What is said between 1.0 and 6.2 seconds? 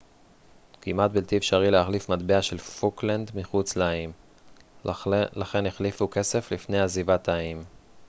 בלתי אפשרי להחליף מטבע של פוקלנד מחוץ לאיים לכן החליפו